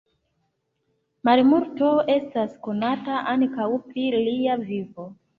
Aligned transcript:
Malmulto 1.27 1.91
estas 2.13 2.55
konata 2.67 3.19
ankaŭ 3.33 3.67
pri 3.91 4.07
lia 4.15 4.57
vivo. 4.63 5.07